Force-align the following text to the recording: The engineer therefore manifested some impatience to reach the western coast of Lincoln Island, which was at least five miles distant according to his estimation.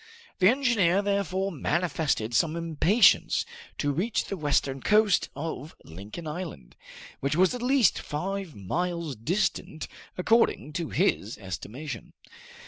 The 0.39 0.49
engineer 0.49 1.03
therefore 1.03 1.51
manifested 1.51 2.33
some 2.33 2.55
impatience 2.55 3.45
to 3.77 3.91
reach 3.91 4.25
the 4.25 4.35
western 4.35 4.81
coast 4.81 5.29
of 5.35 5.75
Lincoln 5.85 6.25
Island, 6.25 6.75
which 7.19 7.35
was 7.35 7.53
at 7.53 7.61
least 7.61 7.99
five 7.99 8.55
miles 8.55 9.15
distant 9.15 9.87
according 10.17 10.73
to 10.73 10.89
his 10.89 11.37
estimation. 11.37 12.13